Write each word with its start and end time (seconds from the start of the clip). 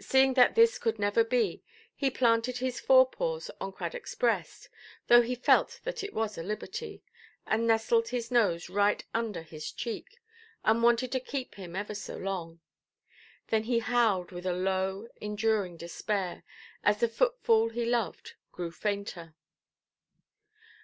Seeing 0.00 0.34
that 0.34 0.56
this 0.56 0.76
could 0.76 0.98
never 0.98 1.22
be, 1.22 1.62
he 1.94 2.10
planted 2.10 2.56
his 2.58 2.80
fore–paws 2.80 3.48
on 3.60 3.72
Cradockʼs 3.72 4.18
breast 4.18 4.68
(though 5.06 5.22
he 5.22 5.36
felt 5.36 5.78
that 5.84 6.02
it 6.02 6.12
was 6.12 6.36
a 6.36 6.42
liberty) 6.42 7.00
and 7.46 7.64
nestled 7.64 8.08
his 8.08 8.28
nose 8.32 8.68
right 8.68 9.04
under 9.14 9.40
his 9.42 9.70
cheek, 9.70 10.18
and 10.64 10.82
wanted 10.82 11.12
to 11.12 11.20
keep 11.20 11.54
him 11.54 11.76
ever 11.76 11.94
so 11.94 12.16
long. 12.16 12.58
Then 13.50 13.62
he 13.62 13.78
howled 13.78 14.32
with 14.32 14.46
a 14.46 14.52
low, 14.52 15.06
enduring 15.20 15.76
despair, 15.76 16.42
as 16.82 16.98
the 16.98 17.06
footfall 17.08 17.68
he 17.68 17.84
loved 17.84 18.32
grew 18.50 18.72
fainter. 18.72 19.36